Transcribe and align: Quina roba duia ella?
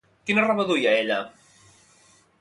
Quina 0.29 0.45
roba 0.45 0.65
duia 0.71 0.95
ella? 1.03 1.21